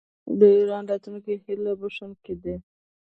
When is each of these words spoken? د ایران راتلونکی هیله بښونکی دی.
د 0.39 0.41
ایران 0.57 0.83
راتلونکی 0.91 1.33
هیله 1.45 1.71
بښونکی 1.79 2.33
دی. 2.43 2.55